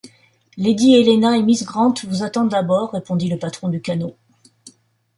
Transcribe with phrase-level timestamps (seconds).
[0.57, 4.15] Lady Helena et miss Grant vous attendent à bord, répondit le patron du canot.